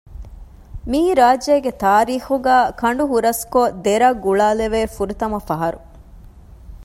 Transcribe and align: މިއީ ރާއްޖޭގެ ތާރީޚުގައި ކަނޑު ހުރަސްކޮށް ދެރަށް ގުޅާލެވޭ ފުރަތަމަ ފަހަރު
މިއީ 0.89 1.11
ރާއްޖޭގެ 1.19 1.71
ތާރީޚުގައި 1.81 2.65
ކަނޑު 2.79 3.03
ހުރަސްކޮށް 3.11 3.73
ދެރަށް 3.85 4.21
ގުޅާލެވޭ 4.23 4.81
ފުރަތަމަ 4.95 5.39
ފަހަރު 5.47 5.79